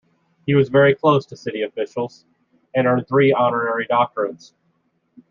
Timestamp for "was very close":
0.55-1.27